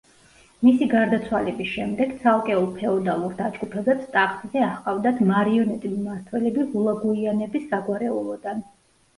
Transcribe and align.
მისი 0.67 0.85
გარდაცვალების 0.93 1.67
შემდეგ 1.73 2.15
ცალკეულ 2.23 2.65
ფეოდალურ 2.79 3.35
დაჯგუფებებს 3.41 4.09
ტახტზე 4.17 4.63
აჰყავდათ 4.69 5.23
მარიონეტი 5.33 5.93
მმართველები 5.99 6.67
ჰულაგუიანების 6.73 7.69
საგვარეულოდან. 7.77 8.67